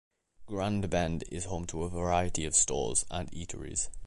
[0.47, 3.89] Grand Bend is home to a variety of stores and eateries.